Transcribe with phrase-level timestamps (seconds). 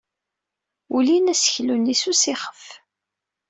[0.95, 2.63] Ulin aseklu-nni s usixef.